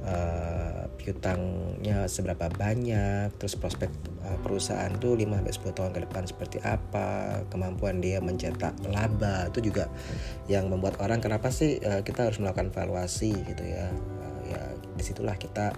uh, 0.06 0.86
piutangnya 0.98 2.06
seberapa 2.06 2.46
banyak, 2.52 3.34
terus 3.38 3.58
prospek 3.58 3.90
uh, 4.22 4.38
perusahaan 4.42 4.90
tuh 4.98 5.18
5 5.18 5.26
sampai 5.26 5.54
10 5.54 5.78
tahun 5.78 5.92
ke 5.94 6.00
depan 6.06 6.22
seperti 6.26 6.58
apa, 6.62 7.42
kemampuan 7.50 7.98
dia 7.98 8.22
mencetak 8.22 8.78
laba 8.86 9.50
itu 9.50 9.72
juga 9.72 9.90
yang 10.46 10.70
membuat 10.70 10.98
orang 11.02 11.18
kenapa 11.18 11.50
sih 11.50 11.82
uh, 11.82 12.02
kita 12.06 12.30
harus 12.30 12.38
melakukan 12.38 12.70
valuasi 12.70 13.34
gitu 13.34 13.64
ya. 13.66 13.90
Uh, 14.22 14.40
ya 14.46 14.62
di 14.98 15.02
situlah 15.02 15.38
kita 15.38 15.72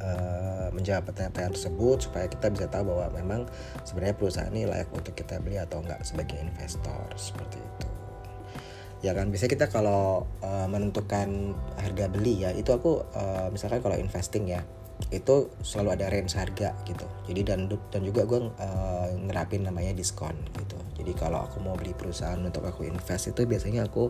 uh, 0.00 0.68
menjawab 0.72 1.08
pertanyaan-pertanyaan 1.10 1.54
tersebut 1.54 1.98
supaya 2.08 2.26
kita 2.30 2.46
bisa 2.50 2.66
tahu 2.70 2.94
bahwa 2.94 3.06
memang 3.16 3.40
sebenarnya 3.82 4.16
perusahaan 4.16 4.52
ini 4.52 4.64
layak 4.68 4.90
untuk 4.94 5.12
kita 5.12 5.38
beli 5.42 5.60
atau 5.60 5.82
enggak 5.82 6.00
sebagai 6.06 6.38
investor 6.40 7.06
seperti 7.16 7.58
itu 7.60 7.88
ya 9.04 9.12
kan? 9.12 9.28
Biasanya 9.32 9.52
kita 9.52 9.66
kalau 9.68 10.24
uh, 10.40 10.66
menentukan 10.68 11.56
harga 11.80 12.06
beli 12.08 12.44
ya 12.46 12.50
itu 12.52 12.72
aku 12.72 13.04
uh, 13.16 13.48
misalkan 13.52 13.80
kalau 13.84 13.96
investing 13.96 14.48
ya 14.48 14.64
itu 15.12 15.52
selalu 15.60 16.00
ada 16.00 16.06
range 16.08 16.34
harga 16.36 16.72
gitu. 16.88 17.04
Jadi 17.28 17.40
dan 17.44 17.68
dan 17.68 18.02
juga 18.02 18.24
gue 18.24 18.48
uh, 18.48 19.08
nerapin 19.20 19.64
namanya 19.64 19.92
diskon 19.92 20.34
gitu. 20.56 20.78
Jadi 20.96 21.12
kalau 21.12 21.44
aku 21.44 21.60
mau 21.60 21.76
beli 21.76 21.92
perusahaan 21.92 22.40
untuk 22.40 22.64
aku 22.64 22.88
invest 22.88 23.28
itu 23.30 23.44
biasanya 23.44 23.84
aku 23.84 24.08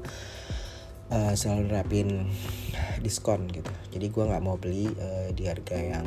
uh, 1.11 1.35
selalu 1.35 1.75
nerapin 1.75 2.31
diskon 3.03 3.51
gitu. 3.51 3.73
Jadi 3.91 4.07
gue 4.09 4.25
nggak 4.31 4.43
mau 4.43 4.55
beli 4.55 4.87
uh, 4.87 5.35
di 5.35 5.51
harga 5.51 5.75
yang 5.75 6.07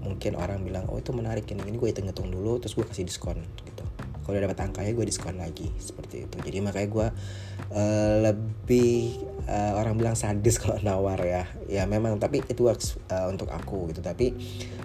mungkin 0.00 0.32
orang 0.40 0.64
bilang 0.64 0.88
oh 0.88 0.98
itu 0.98 1.12
menarik 1.12 1.44
ini 1.52 1.60
ini 1.68 1.76
gue 1.76 1.88
hitung 1.92 2.08
hitung 2.08 2.32
dulu 2.32 2.56
terus 2.58 2.72
gue 2.72 2.82
kasih 2.88 3.04
diskon 3.04 3.36
kalau 4.24 4.36
udah 4.36 4.44
dapat 4.48 4.58
angkanya 4.64 4.92
gue 4.94 5.06
diskon 5.06 5.36
lagi. 5.40 5.68
Seperti 5.80 6.28
itu. 6.28 6.36
Jadi 6.40 6.58
makanya 6.60 6.88
gue 6.88 7.08
uh, 7.72 8.14
lebih 8.24 9.20
uh, 9.48 9.78
orang 9.80 9.96
bilang 9.96 10.16
sadis 10.16 10.58
kalau 10.62 10.78
nawar 10.80 11.20
ya. 11.24 11.44
Ya 11.66 11.84
memang. 11.88 12.16
Tapi 12.20 12.44
itu 12.44 12.66
works 12.66 13.00
uh, 13.10 13.26
untuk 13.28 13.48
aku 13.50 13.90
gitu. 13.90 14.00
Tapi 14.04 14.32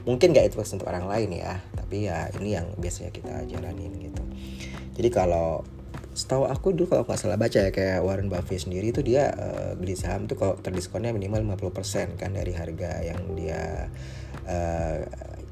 mungkin 0.08 0.32
gak 0.36 0.52
itu 0.52 0.56
works 0.60 0.74
untuk 0.74 0.88
orang 0.88 1.08
lain 1.08 1.36
ya. 1.36 1.60
Tapi 1.76 2.08
ya 2.08 2.32
ini 2.40 2.56
yang 2.56 2.68
biasanya 2.80 3.12
kita 3.12 3.46
jalanin 3.48 3.92
gitu. 4.00 4.24
Jadi 4.96 5.10
kalau 5.12 5.64
setahu 6.16 6.48
aku 6.48 6.72
dulu 6.72 6.88
kalau 6.88 7.04
nggak 7.04 7.20
salah 7.20 7.36
baca 7.36 7.60
ya 7.60 7.76
kayak 7.76 8.00
Warren 8.00 8.32
Buffett 8.32 8.64
sendiri 8.64 8.96
itu 8.96 9.04
dia 9.04 9.36
uh, 9.36 9.76
beli 9.76 10.00
saham 10.00 10.32
tuh 10.32 10.40
kalau 10.40 10.56
terdiskonnya 10.56 11.12
minimal 11.12 11.44
50% 11.60 12.16
kan 12.16 12.32
dari 12.32 12.56
harga 12.56 13.04
yang 13.04 13.36
dia 13.36 13.92
uh, 14.48 15.04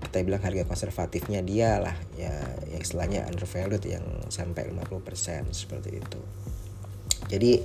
kita 0.07 0.23
bilang 0.23 0.39
harga 0.39 0.63
konservatifnya 0.63 1.43
dia 1.43 1.83
lah 1.83 1.97
ya, 2.15 2.31
ya 2.71 2.77
istilahnya 2.79 3.27
undervalued 3.27 3.83
yang 3.83 4.07
sampai 4.31 4.71
50% 4.71 5.51
seperti 5.51 5.99
itu. 5.99 6.21
Jadi 7.27 7.59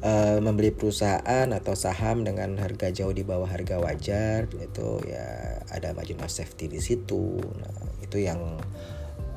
uh, 0.00 0.38
membeli 0.40 0.72
perusahaan 0.72 1.48
atau 1.50 1.74
saham 1.76 2.24
dengan 2.24 2.56
harga 2.56 2.88
jauh 2.88 3.12
di 3.12 3.20
bawah 3.20 3.48
harga 3.48 3.76
wajar 3.82 4.48
itu 4.56 4.88
ya 5.04 5.60
ada 5.68 5.92
margin 5.92 6.24
of 6.24 6.32
safety 6.32 6.72
di 6.72 6.80
situ. 6.80 7.36
Nah 7.58 8.00
itu 8.00 8.16
yang 8.16 8.38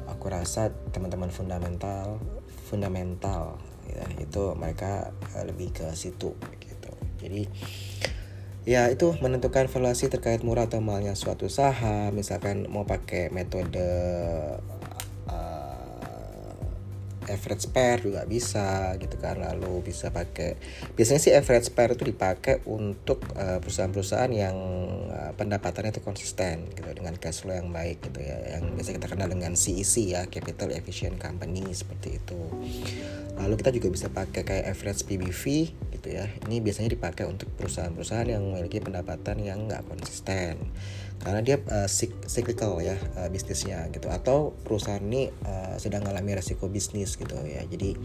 aku 0.08 0.32
rasa 0.32 0.72
teman-teman 0.96 1.34
fundamental 1.34 2.22
fundamental 2.64 3.60
ya. 3.86 4.08
Itu 4.18 4.56
mereka 4.56 5.12
uh, 5.36 5.44
lebih 5.44 5.76
ke 5.76 5.92
situ 5.94 6.34
gitu. 6.40 6.92
Jadi 7.20 7.44
ya 8.64 8.88
itu 8.88 9.12
menentukan 9.20 9.68
valuasi 9.68 10.08
terkait 10.08 10.40
murah 10.40 10.72
atau 10.72 10.80
mahalnya 10.80 11.20
suatu 11.20 11.52
saham 11.52 12.16
misalkan 12.16 12.64
mau 12.72 12.88
pakai 12.88 13.28
metode 13.28 13.84
uh, 15.28 15.53
average 17.28 17.70
pair 17.72 18.02
juga 18.04 18.24
bisa 18.28 18.96
gitu 19.00 19.16
kan. 19.20 19.40
Lalu 19.40 19.92
bisa 19.92 20.10
pakai 20.10 20.60
biasanya 20.96 21.22
sih 21.22 21.34
average 21.36 21.72
pair 21.72 21.96
itu 21.96 22.04
dipakai 22.08 22.64
untuk 22.68 23.24
uh, 23.36 23.60
perusahaan-perusahaan 23.60 24.32
yang 24.32 24.58
uh, 25.12 25.32
pendapatannya 25.36 25.96
itu 25.96 26.02
konsisten 26.02 26.72
gitu 26.74 26.90
dengan 26.92 27.16
cash 27.20 27.44
flow 27.44 27.56
yang 27.56 27.70
baik 27.70 28.04
gitu 28.04 28.20
ya. 28.24 28.60
Yang 28.60 28.64
biasa 28.80 28.90
kita 28.98 29.08
kenal 29.12 29.28
dengan 29.30 29.54
CEC 29.54 29.94
ya 30.16 30.22
capital 30.28 30.74
efficient 30.76 31.20
company 31.20 31.64
seperti 31.72 32.20
itu. 32.20 32.40
Lalu 33.34 33.54
kita 33.60 33.72
juga 33.74 33.88
bisa 33.90 34.08
pakai 34.14 34.46
kayak 34.46 34.66
average 34.74 35.04
PBV 35.10 35.44
gitu 36.00 36.08
ya. 36.12 36.28
Ini 36.50 36.60
biasanya 36.60 36.94
dipakai 36.94 37.26
untuk 37.26 37.50
perusahaan-perusahaan 37.58 38.30
yang 38.30 38.44
memiliki 38.44 38.84
pendapatan 38.84 39.42
yang 39.42 39.66
nggak 39.66 39.88
konsisten 39.88 40.60
karena 41.22 41.40
dia 41.46 41.58
uh, 41.70 41.90
cyclical 42.26 42.82
ya 42.82 42.98
uh, 43.20 43.30
bisnisnya 43.30 43.88
gitu. 43.94 44.10
Atau 44.10 44.58
perusahaan 44.66 45.02
ini 45.04 45.30
uh, 45.46 45.78
sedang 45.78 46.02
mengalami 46.08 46.40
resiko 46.40 46.66
bisnis 46.72 47.16
gitu 47.20 47.38
ya. 47.46 47.62
Jadi 47.68 47.96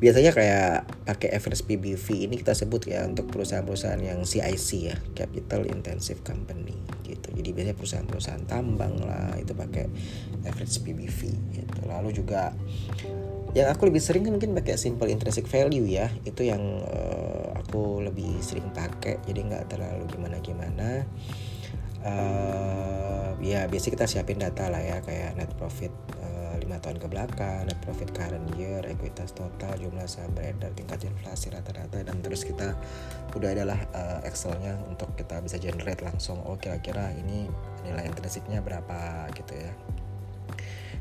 biasanya 0.00 0.32
kayak 0.32 0.88
pakai 1.04 1.28
average 1.36 1.68
PBV 1.68 2.24
ini 2.24 2.40
kita 2.40 2.56
sebut 2.56 2.88
ya 2.88 3.04
untuk 3.04 3.28
perusahaan-perusahaan 3.28 4.00
yang 4.00 4.24
CIC 4.24 4.68
ya 4.80 4.96
capital 5.12 5.68
intensive 5.68 6.24
company 6.24 6.72
gitu. 7.04 7.28
Jadi 7.36 7.48
biasanya 7.52 7.76
perusahaan-perusahaan 7.76 8.44
tambang 8.48 8.96
lah 9.04 9.36
itu 9.36 9.52
pakai 9.52 9.92
average 10.48 10.80
PBV 10.80 11.20
gitu. 11.52 11.78
Lalu 11.84 12.16
juga 12.16 12.56
yang 13.52 13.68
aku 13.68 13.90
lebih 13.90 14.00
sering 14.00 14.24
kan 14.24 14.32
mungkin 14.32 14.54
pakai 14.54 14.78
simple 14.78 15.10
intrinsic 15.10 15.44
value 15.50 15.84
ya 15.84 16.06
itu 16.22 16.46
yang 16.46 16.62
uh, 16.86 17.52
aku 17.60 18.00
lebih 18.00 18.40
sering 18.40 18.72
pakai. 18.72 19.20
Jadi 19.28 19.40
nggak 19.52 19.68
terlalu 19.68 20.08
gimana 20.08 20.40
gimana 20.40 21.04
uh, 22.04 23.36
ya 23.40 23.64
biasa 23.66 23.92
kita 23.92 24.04
siapin 24.04 24.40
data 24.40 24.68
lah 24.68 24.80
ya 24.80 25.00
kayak 25.00 25.36
net 25.36 25.50
profit 25.56 25.92
uh, 26.20 26.54
lima 26.60 26.76
tahun 26.80 27.00
ke 27.00 27.06
belakang 27.08 27.64
net 27.68 27.78
profit 27.80 28.12
current 28.12 28.44
year 28.56 28.84
ekuitas 28.84 29.32
total 29.32 29.72
jumlah 29.80 30.04
saham 30.04 30.32
beredar 30.36 30.72
tingkat 30.76 31.08
inflasi 31.08 31.48
rata-rata 31.52 32.04
dan 32.04 32.20
terus 32.20 32.44
kita 32.44 32.76
udah 33.32 33.50
adalah 33.52 33.80
uh, 33.96 34.20
excelnya 34.28 34.76
untuk 34.88 35.12
kita 35.16 35.40
bisa 35.40 35.56
generate 35.56 36.04
langsung 36.04 36.40
oh 36.44 36.56
kira-kira 36.60 37.12
ini 37.16 37.48
nilai 37.84 38.04
intrinsiknya 38.08 38.60
berapa 38.60 39.28
gitu 39.36 39.56
ya. 39.56 39.72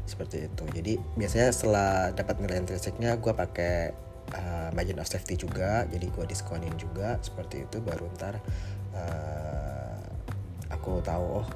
Seperti 0.09 0.49
itu. 0.49 0.63
Jadi 0.73 0.93
biasanya 1.13 1.53
setelah 1.53 2.09
dapat 2.17 2.41
nilai 2.41 2.65
intrinsiknya 2.65 3.21
gue 3.21 3.29
pakai 3.29 3.93
uh, 4.35 4.69
margin 4.73 4.99
of 5.01 5.07
safety 5.09 5.37
juga 5.37 5.85
jadi 5.89 6.05
gue 6.09 6.25
diskonin 6.29 6.73
juga 6.77 7.17
seperti 7.21 7.65
itu 7.65 7.77
baru 7.81 8.05
ntar 8.17 8.37
uh, 8.93 9.78
aku 10.79 11.03
tahu 11.03 11.43
oh 11.43 11.47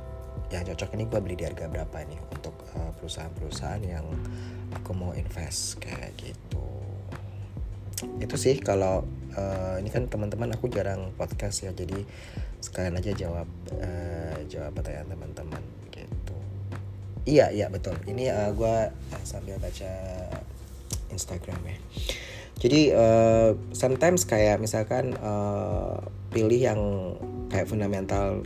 yang 0.52 0.68
cocok 0.70 0.94
ini 1.00 1.04
gue 1.10 1.20
beli 1.24 1.36
di 1.40 1.46
harga 1.48 1.66
berapa 1.66 1.98
nih 2.06 2.20
untuk 2.30 2.54
uh, 2.78 2.92
perusahaan-perusahaan 3.02 3.82
yang 3.82 4.06
aku 4.76 4.92
mau 4.94 5.16
invest 5.18 5.82
kayak 5.82 6.14
gitu. 6.20 6.68
Itu 8.22 8.36
sih 8.38 8.62
kalau 8.62 9.02
uh, 9.34 9.76
ini 9.82 9.90
kan 9.90 10.06
teman-teman 10.06 10.54
aku 10.54 10.70
jarang 10.70 11.10
podcast 11.18 11.66
ya 11.66 11.72
jadi 11.74 12.06
sekalian 12.62 13.00
aja 13.02 13.12
jawab 13.18 13.50
uh, 13.76 14.38
jawab 14.46 14.78
pertanyaan 14.78 15.10
teman-teman 15.10 15.64
gitu. 15.90 16.38
Iya 17.26 17.50
iya 17.50 17.68
betul. 17.74 17.98
Ini 18.06 18.30
uh, 18.30 18.38
eh, 18.48 18.52
gue 18.54 18.76
sambil 19.26 19.58
baca 19.58 19.92
Instagram 21.10 21.60
ya. 21.66 21.78
Jadi 22.62 22.82
uh, 22.94 23.58
sometimes 23.74 24.30
kayak 24.30 24.62
misalkan 24.62 25.18
uh, 25.18 25.98
pilih 26.30 26.62
yang 26.62 26.82
kayak 27.50 27.68
fundamental 27.68 28.46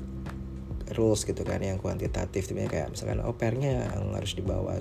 rules 0.96 1.27
gitu 1.27 1.44
kan 1.44 1.60
yang 1.60 1.82
kuantitatif. 1.82 2.48
Tipenya 2.48 2.70
kayak 2.70 2.88
misalkan 2.94 3.20
oh 3.25 3.36
pairnya 3.36 3.91
yang 3.91 4.13
harus 4.13 4.38
di 4.38 4.44
bawah 4.46 4.79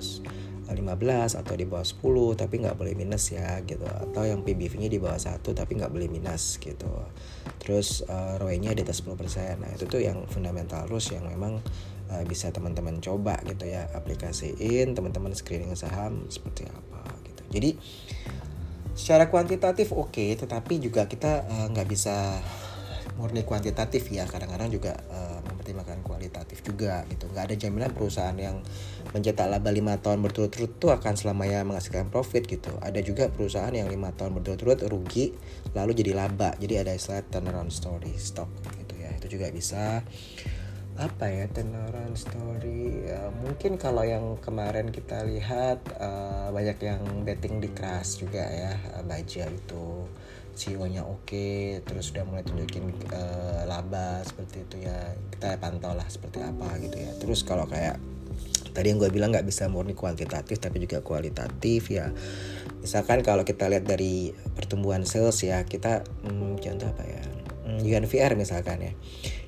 15 0.67 1.39
atau 1.39 1.53
di 1.55 1.63
bawah 1.63 1.87
10 1.87 2.03
tapi 2.35 2.59
nggak 2.59 2.75
boleh 2.75 2.93
minus 2.95 3.31
ya 3.31 3.63
gitu. 3.63 3.87
Atau 3.87 4.27
yang 4.27 4.43
PBV-nya 4.43 4.91
di 4.91 4.99
bawah 4.99 5.19
satu 5.19 5.55
tapi 5.55 5.79
nggak 5.79 5.91
boleh 5.91 6.11
minus 6.11 6.59
gitu. 6.59 6.91
Terus 7.63 8.03
uh, 8.07 8.35
ROE-nya 8.39 8.75
di 8.75 8.83
atas 8.83 8.99
10% 9.03 9.63
nah 9.63 9.69
itu 9.71 9.87
tuh 9.87 10.03
yang 10.03 10.27
fundamental 10.27 10.83
rules 10.91 11.07
yang 11.11 11.23
memang 11.27 11.63
uh, 12.11 12.23
bisa 12.27 12.51
teman-teman 12.51 12.99
coba 12.99 13.39
gitu 13.47 13.67
ya. 13.67 13.87
Aplikasiin 13.95 14.91
teman-teman 14.91 15.31
screening 15.31 15.75
saham 15.79 16.27
seperti 16.27 16.67
apa 16.67 17.15
gitu. 17.23 17.43
Jadi 17.47 17.69
secara 18.97 19.29
kuantitatif 19.29 19.93
oke 19.93 20.09
okay, 20.09 20.33
tetapi 20.33 20.81
juga 20.81 21.05
kita 21.05 21.45
eh, 21.45 21.67
nggak 21.69 21.85
uh, 21.85 21.91
bisa 21.91 22.15
murni 23.17 23.47
kuantitatif 23.47 24.09
ya. 24.13 24.27
Kadang-kadang 24.29 24.69
juga 24.69 24.93
uh, 25.09 25.36
mempertimbangkan 25.67 25.99
kualitatif 26.07 26.63
juga 26.63 27.03
gitu. 27.11 27.27
Nggak 27.27 27.43
ada 27.51 27.55
jaminan 27.59 27.91
perusahaan 27.91 28.37
yang 28.39 28.63
mencetak 29.11 29.51
laba 29.51 29.69
lima 29.75 29.99
tahun 29.99 30.23
berturut-turut 30.23 30.79
itu 30.79 30.87
akan 30.87 31.13
selamanya 31.19 31.67
menghasilkan 31.67 32.07
profit 32.07 32.47
gitu. 32.47 32.71
Ada 32.79 33.03
juga 33.03 33.27
perusahaan 33.27 33.75
yang 33.75 33.91
lima 33.91 34.15
tahun 34.15 34.39
berturut-turut 34.39 34.79
rugi 34.87 35.35
lalu 35.75 35.91
jadi 35.91 36.15
laba. 36.15 36.55
Jadi 36.55 36.73
ada 36.79 36.95
istilah 36.95 37.27
turnaround 37.27 37.75
story 37.75 38.15
stock 38.15 38.47
gitu 38.79 38.95
ya. 38.95 39.11
Itu 39.19 39.27
juga 39.27 39.51
bisa 39.51 40.07
apa 40.97 41.29
ya 41.29 41.45
tenoran 41.51 42.15
story? 42.17 43.11
Ya, 43.11 43.29
mungkin 43.29 43.77
kalau 43.77 44.01
yang 44.01 44.39
kemarin 44.39 44.89
kita 44.89 45.27
lihat 45.27 45.83
uh, 45.99 46.49
banyak 46.49 46.79
yang 46.81 47.03
betting 47.21 47.61
di 47.61 47.69
crash 47.75 48.23
juga 48.23 48.41
ya 48.41 48.73
uh, 48.97 49.03
baja 49.05 49.45
itu 49.45 50.07
CEO-nya 50.57 51.05
oke 51.05 51.29
okay, 51.29 51.85
terus 51.85 52.09
sudah 52.09 52.25
mulai 52.25 52.41
tunjukin 52.41 52.89
uh, 53.13 53.69
laba 53.69 54.25
seperti 54.25 54.65
itu 54.65 54.89
ya. 54.89 55.13
Kita 55.29 55.61
pantau 55.61 55.93
lah 55.93 56.09
seperti 56.09 56.41
apa 56.41 56.81
gitu 56.81 56.97
ya. 56.97 57.13
Terus 57.21 57.45
kalau 57.45 57.69
kayak 57.69 58.01
tadi 58.73 58.89
yang 58.89 58.97
gue 58.97 59.13
bilang 59.13 59.29
nggak 59.29 59.45
bisa 59.45 59.69
murni 59.69 59.93
kuantitatif 59.93 60.57
tapi 60.57 60.81
juga 60.81 61.05
kualitatif 61.05 61.93
ya. 61.93 62.09
Misalkan 62.81 63.21
kalau 63.21 63.45
kita 63.45 63.69
lihat 63.69 63.85
dari 63.85 64.33
pertumbuhan 64.57 65.05
sales 65.05 65.37
ya 65.45 65.61
kita 65.63 66.01
hmm, 66.25 66.57
contoh 66.57 66.89
apa 66.89 67.03
ya? 67.05 67.23
Hmm, 67.67 67.79
UNVR 67.85 68.33
misalkan 68.33 68.81
ya 68.81 68.93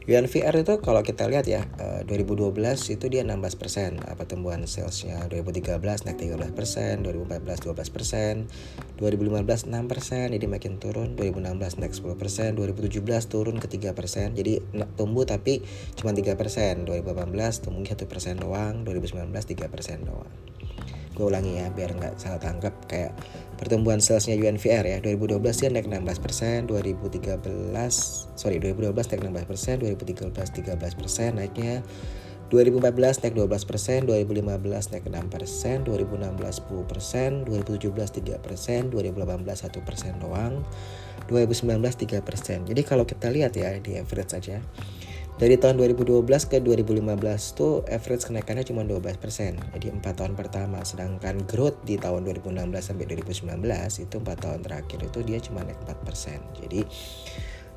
UNVR 0.10 0.66
itu 0.66 0.82
kalau 0.82 1.06
kita 1.06 1.30
lihat 1.30 1.46
ya 1.46 1.70
2012 2.10 2.58
eh, 2.58 2.98
itu 2.98 3.06
dia 3.14 3.22
16% 3.22 4.02
pertumbuhan 4.18 4.66
salesnya? 4.66 5.30
2013 5.30 5.78
naik 5.78 6.18
13% 6.18 7.06
2014 7.06 7.70
12% 7.70 8.98
2015 8.98 9.70
6% 9.70 10.34
jadi 10.34 10.46
makin 10.50 10.82
turun. 10.82 11.14
2016 11.14 11.78
naik 11.78 11.94
10% 11.94 12.58
2017 12.58 13.06
turun 13.30 13.62
ke 13.62 13.70
3% 13.70 14.34
jadi 14.34 14.66
tumbuh 14.98 15.30
tapi 15.30 15.62
cuma 15.94 16.10
3% 16.18 16.26
2018 16.90 17.62
tumbuh 17.62 17.86
1% 17.86 18.42
doang 18.42 18.82
2019 18.82 19.30
3% 19.30 20.10
doang 20.10 20.34
gue 21.20 21.28
ulangi 21.28 21.60
ya 21.60 21.68
biar 21.68 21.92
nggak 22.00 22.16
salah 22.16 22.40
tangkap 22.40 22.72
kayak 22.88 23.12
pertumbuhan 23.60 24.00
salesnya 24.00 24.40
UNVR 24.40 24.88
ya 24.88 24.98
2012 25.04 25.44
dia 25.44 25.68
naik 25.68 25.92
16% 25.92 26.72
2013 26.72 27.44
sorry 28.40 28.64
2012 28.64 28.96
naik 28.96 29.22
16% 29.28 29.84
2013 29.84 30.32
13% 30.32 31.36
naiknya 31.36 31.84
2014 32.50 33.22
naik 33.22 33.36
12 33.38 33.70
persen, 33.70 34.10
2015 34.10 34.90
naik 34.90 35.06
6 35.06 35.30
persen, 35.30 35.86
2016 35.86 36.66
10 36.66 36.90
persen, 36.90 37.30
2017 37.46 38.26
3 38.26 38.42
persen, 38.42 38.90
2018 38.90 39.70
1 39.70 39.86
persen 39.86 40.14
doang, 40.18 40.66
2019 41.30 41.78
3 41.78 42.26
persen. 42.26 42.66
Jadi 42.66 42.82
kalau 42.82 43.06
kita 43.06 43.30
lihat 43.30 43.54
ya 43.54 43.78
di 43.78 44.02
average 44.02 44.34
aja, 44.34 44.66
dari 45.40 45.56
tahun 45.56 45.80
2012 45.80 46.28
ke 46.52 46.60
2015 46.60 47.00
tuh 47.56 47.88
average 47.88 48.28
kenaikannya 48.28 48.68
cuma 48.68 48.84
12%. 48.84 49.72
Jadi 49.72 49.88
4 49.88 50.04
tahun 50.04 50.36
pertama. 50.36 50.84
Sedangkan 50.84 51.48
growth 51.48 51.80
di 51.88 51.96
tahun 51.96 52.28
2016 52.28 52.60
sampai 52.84 53.08
2019 53.08 53.48
itu 54.04 54.16
4 54.20 54.36
tahun 54.36 54.60
terakhir 54.68 55.00
itu 55.00 55.20
dia 55.24 55.40
cuma 55.40 55.64
naik 55.64 55.80
4%. 55.88 56.60
Jadi 56.60 56.84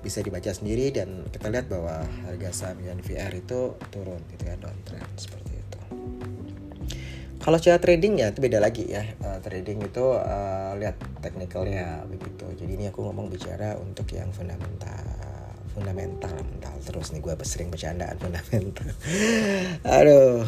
bisa 0.02 0.18
dibaca 0.26 0.50
sendiri 0.50 0.90
dan 0.90 1.22
kita 1.30 1.54
lihat 1.54 1.70
bahwa 1.70 2.02
harga 2.26 2.50
saham 2.50 2.82
VR 2.98 3.30
itu 3.30 3.78
turun 3.94 4.18
gitu 4.34 4.42
ya 4.42 4.58
downtrend 4.58 5.06
seperti 5.14 5.62
itu. 5.62 5.80
Kalau 7.38 7.62
cara 7.62 7.78
trading 7.78 8.26
ya 8.26 8.34
itu 8.34 8.42
beda 8.42 8.58
lagi 8.58 8.90
ya. 8.90 9.06
Uh, 9.22 9.38
trading 9.38 9.86
itu 9.86 10.02
uh, 10.02 10.74
lihat 10.82 10.98
teknikalnya 11.22 12.02
begitu. 12.10 12.50
Jadi 12.58 12.74
ini 12.74 12.90
aku 12.90 13.06
ngomong 13.06 13.30
bicara 13.30 13.78
untuk 13.78 14.10
yang 14.10 14.34
fundamental 14.34 15.31
fundamental. 15.72 16.32
Mental 16.32 16.74
terus 16.84 17.10
nih 17.10 17.20
gue 17.24 17.34
sering 17.42 17.68
bercandaan 17.72 18.16
fundamental. 18.20 18.88
Aduh 19.98 20.44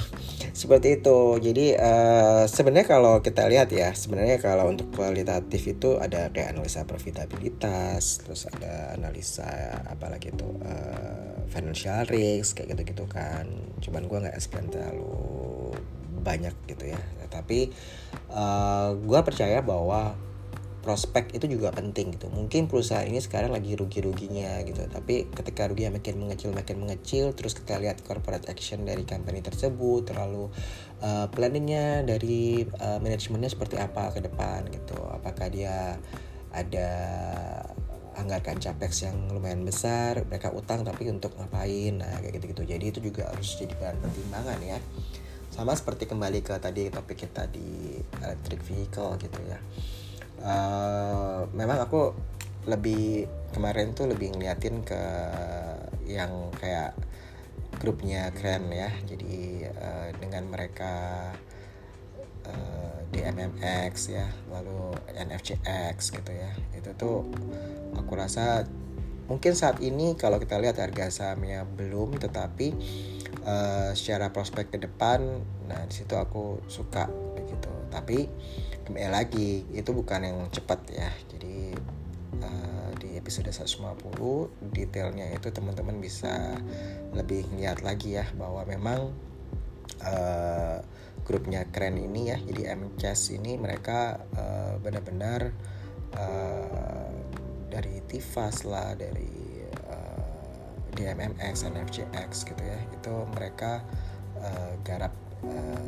seperti 0.55 1.03
itu. 1.03 1.19
Jadi 1.41 1.67
uh, 1.75 2.45
sebenarnya 2.47 2.87
kalau 2.87 3.25
kita 3.25 3.49
lihat 3.49 3.73
ya 3.75 3.91
sebenarnya 3.97 4.39
kalau 4.39 4.71
untuk 4.71 4.93
kualitatif 4.95 5.65
itu 5.67 5.99
ada 5.99 6.31
kayak 6.31 6.55
analisa 6.55 6.87
profitabilitas 6.87 8.23
terus 8.23 8.47
ada 8.47 8.95
analisa 8.95 9.49
apalagi 9.91 10.31
itu 10.31 10.47
uh, 10.63 11.43
financial 11.51 12.07
risk 12.07 12.61
kayak 12.63 12.77
gitu 12.79 12.83
gitu 12.95 13.05
kan. 13.11 13.49
Cuman 13.83 14.07
gue 14.07 14.19
nggak 14.29 14.37
explain 14.37 14.71
terlalu 14.71 15.75
banyak 16.25 16.55
gitu 16.71 16.93
ya. 16.93 17.01
Tapi 17.29 17.69
uh, 18.31 18.39
eh, 18.39 18.89
gue 19.03 19.21
percaya 19.27 19.59
bahwa 19.61 20.15
prospek 20.85 21.33
itu 21.33 21.49
juga 21.49 21.73
penting 21.73 22.12
gitu. 22.12 22.29
Mungkin 22.29 22.68
perusahaan 22.68 23.09
ini 23.09 23.16
sekarang 23.16 23.57
lagi 23.57 23.73
rugi-ruginya 23.73 24.61
gitu. 24.68 24.85
Tapi 24.85 25.33
ketika 25.33 25.64
rugi 25.64 25.88
makin 25.88 26.20
mengecil 26.20 26.53
makin 26.53 26.85
mengecil 26.85 27.33
terus 27.33 27.57
kita 27.57 27.81
lihat 27.81 28.05
corporate 28.05 28.44
action 28.53 28.85
dari 28.85 29.09
company 29.09 29.40
tersebut 29.40 30.05
terlalu 30.05 30.53
uh, 31.01 31.33
planningnya 31.33 32.05
dari 32.05 32.68
uh, 32.68 33.01
manajemennya 33.01 33.49
seperti 33.49 33.81
apa 33.81 34.12
ke 34.12 34.20
depan 34.20 34.68
gitu. 34.68 35.01
Apakah 35.09 35.49
dia 35.49 35.97
ada 36.53 36.90
anggarkan 38.14 38.61
capex 38.61 39.09
yang 39.09 39.16
lumayan 39.33 39.64
besar 39.64 40.23
mereka 40.29 40.53
utang 40.53 40.85
tapi 40.85 41.09
untuk 41.09 41.33
ngapain? 41.40 41.97
Nah 41.97 42.20
kayak 42.20 42.37
gitu 42.37 42.53
gitu 42.53 42.62
jadi 42.77 42.85
itu 42.92 43.01
juga 43.01 43.33
harus 43.33 43.57
jadi 43.57 43.73
bahan 43.81 43.97
pertimbangan 44.05 44.61
ya. 44.61 44.77
Sama 45.49 45.73
seperti 45.73 46.05
kembali 46.05 46.44
ke 46.44 46.61
tadi 46.61 46.92
topik 46.92 47.25
kita 47.25 47.49
di 47.49 47.97
electric 48.20 48.61
vehicle 48.68 49.16
gitu 49.16 49.40
ya 49.49 49.57
uh, 50.42 51.47
memang 51.55 51.79
aku 51.85 52.16
lebih 52.64 53.29
kemarin 53.53 53.92
tuh 53.92 54.09
lebih 54.09 54.33
ngeliatin 54.33 54.83
ke 54.83 55.03
yang 56.09 56.51
kayak 56.57 56.97
grupnya 57.79 58.33
keren 58.33 58.73
ya. 58.73 58.90
Jadi 59.05 59.68
uh, 59.68 60.09
dengan 60.16 60.49
mereka 60.49 60.94
uh, 62.49 62.99
di 63.12 63.20
MMX 63.20 63.94
ya 64.11 64.27
lalu 64.51 64.97
NFCX 65.12 65.97
gitu 66.16 66.33
ya. 66.33 66.53
Itu 66.73 66.97
tuh 66.97 67.29
aku 67.94 68.12
rasa 68.16 68.64
mungkin 69.25 69.57
saat 69.57 69.81
ini 69.81 70.16
kalau 70.16 70.37
kita 70.37 70.61
lihat 70.61 70.77
harga 70.77 71.09
sahamnya 71.09 71.64
belum 71.64 72.20
tetapi 72.20 72.77
uh, 73.44 73.90
secara 73.97 74.29
prospek 74.29 74.77
ke 74.77 74.79
depan 74.85 75.40
nah 75.64 75.81
di 75.88 75.94
situ 75.97 76.16
aku 76.16 76.64
suka 76.68 77.09
begitu. 77.37 77.73
Tapi 77.88 78.29
kembali 78.85 79.09
lagi 79.09 79.64
itu 79.73 79.90
bukan 79.97 80.29
yang 80.29 80.38
cepat 80.53 80.81
ya. 80.92 81.09
Jadi 81.33 81.73
uh, 82.44 82.90
di 83.01 83.16
episode 83.16 83.49
150 83.49 83.97
detailnya 84.77 85.33
itu 85.33 85.49
teman-teman 85.49 85.97
bisa 86.05 86.61
lebih 87.16 87.49
lihat 87.57 87.81
lagi 87.81 88.20
ya 88.20 88.29
bahwa 88.37 88.61
memang 88.68 89.09
uh, 90.05 90.79
grupnya 91.25 91.64
keren 91.73 91.97
ini 91.97 92.29
ya. 92.29 92.37
Jadi 92.37 92.68
MCAS 92.68 93.33
ini 93.33 93.57
mereka 93.57 94.20
uh, 94.37 94.77
benar-benar 94.85 95.57
uh, 96.20 97.09
dari 97.73 98.05
Tifas 98.05 98.68
lah 98.68 98.92
dari 98.92 99.64
uh, 99.88 100.29
DMMX, 100.92 101.73
NFCX 101.73 102.53
gitu 102.53 102.62
ya. 102.62 102.79
Itu 102.92 103.25
mereka 103.33 103.81
uh, 104.37 104.77
garap 104.85 105.16
uh, 105.40 105.81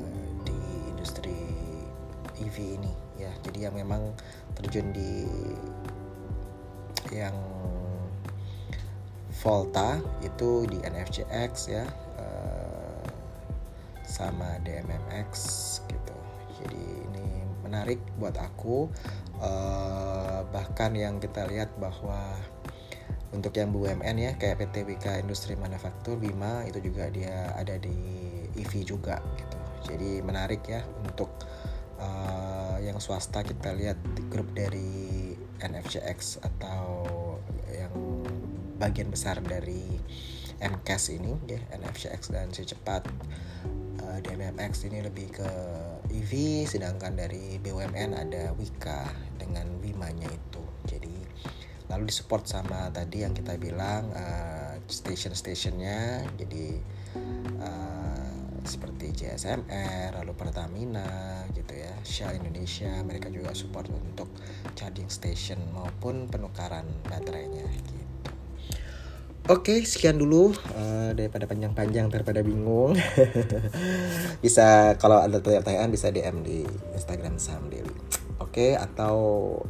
di 0.48 0.56
industri 0.96 1.55
EV 2.40 2.56
ini 2.80 2.92
ya. 3.20 3.32
Jadi 3.44 3.58
yang 3.68 3.74
memang 3.74 4.12
terjun 4.56 4.92
di 4.92 5.24
yang 7.14 7.36
Volta 9.36 10.00
itu 10.24 10.64
di 10.64 10.80
NFCX 10.80 11.52
ya 11.68 11.84
uh, 12.18 13.04
sama 14.02 14.58
DMMX 14.64 15.30
gitu. 15.86 16.16
Jadi 16.56 16.82
ini 17.12 17.26
menarik 17.62 18.00
buat 18.16 18.34
aku. 18.40 18.88
Uh, 19.36 20.40
bahkan 20.48 20.96
yang 20.96 21.20
kita 21.20 21.44
lihat 21.44 21.68
bahwa 21.76 22.16
untuk 23.36 23.52
yang 23.52 23.68
BUMN 23.68 24.16
ya 24.16 24.32
kayak 24.40 24.64
PT 24.64 24.88
Wika 24.88 25.20
Industri 25.20 25.52
Manufaktur 25.60 26.16
Bima 26.16 26.64
itu 26.64 26.80
juga 26.80 27.12
dia 27.12 27.52
ada 27.52 27.76
di 27.76 27.92
EV 28.56 28.72
juga 28.88 29.20
gitu. 29.36 29.58
Jadi 29.92 30.24
menarik 30.24 30.64
ya 30.64 30.80
untuk 31.04 31.28
uh, 32.00 32.76
yang 32.80 33.00
swasta 33.00 33.42
kita 33.44 33.72
lihat 33.76 33.98
grup 34.32 34.48
dari 34.56 35.36
NFCX 35.60 36.44
atau 36.44 37.04
yang 37.72 37.94
bagian 38.76 39.08
besar 39.08 39.40
dari 39.40 39.96
MCAS 40.60 41.12
ini 41.12 41.36
ya 41.48 41.60
NFCX 41.76 42.32
dan 42.32 42.48
cepat 42.52 43.04
uh, 44.00 44.18
DMMX 44.24 44.88
ini 44.88 45.04
lebih 45.04 45.32
ke 45.36 45.50
EV 46.12 46.64
sedangkan 46.64 47.16
dari 47.16 47.60
BUMN 47.60 48.16
ada 48.16 48.56
Wika 48.56 49.04
dengan 49.36 49.68
Wimanya 49.84 50.28
itu. 50.32 50.62
Jadi 50.88 51.16
lalu 51.92 52.08
disupport 52.10 52.44
sama 52.48 52.88
tadi 52.90 53.22
yang 53.22 53.36
kita 53.36 53.60
bilang 53.60 54.08
uh, 54.16 54.80
station-stationnya. 54.88 56.24
Jadi 56.40 56.80
seperti 58.66 59.14
JSMR 59.14 60.18
lalu 60.18 60.34
Pertamina 60.34 61.46
gitu 61.54 61.72
ya 61.72 61.94
Shell 62.02 62.42
Indonesia 62.42 62.90
mereka 63.06 63.30
juga 63.30 63.54
support 63.54 63.88
untuk 63.88 64.28
charging 64.74 65.08
station 65.08 65.62
maupun 65.72 66.26
penukaran 66.26 66.84
baterainya 67.06 67.64
gitu 67.70 67.96
Oke, 69.46 69.86
sekian 69.86 70.18
dulu 70.18 70.50
uh, 70.74 71.14
daripada 71.14 71.46
panjang-panjang 71.46 72.10
daripada 72.10 72.42
bingung. 72.42 72.98
bisa 74.44 74.98
kalau 74.98 75.22
ada 75.22 75.38
pertanyaan 75.38 75.86
bisa 75.86 76.10
DM 76.10 76.42
di 76.42 76.66
Instagram 76.98 77.38
Sam 77.38 77.70
Daily. 77.70 77.94
Oke, 78.42 78.74
atau 78.74 79.14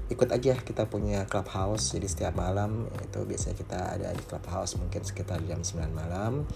ikut 0.08 0.32
aja 0.32 0.56
kita 0.56 0.88
punya 0.88 1.28
clubhouse. 1.28 1.92
Jadi 1.92 2.08
setiap 2.08 2.40
malam 2.40 2.88
itu 3.04 3.20
biasanya 3.28 3.56
kita 3.60 3.80
ada 4.00 4.08
di 4.16 4.24
clubhouse 4.24 4.80
mungkin 4.80 5.04
sekitar 5.04 5.44
jam 5.44 5.60
9 5.60 5.92
malam. 5.92 6.48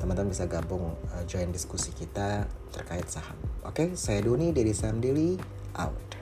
Teman-teman 0.00 0.32
bisa 0.32 0.48
gabung 0.48 0.96
uh, 1.12 1.22
join 1.28 1.52
diskusi 1.52 1.92
kita 1.92 2.48
terkait 2.72 3.04
saham. 3.04 3.36
Oke, 3.68 3.92
saya 4.00 4.24
Duni 4.24 4.48
dari 4.48 4.72
Sam 4.72 4.96
Daily 4.96 5.36
out. 5.76 6.19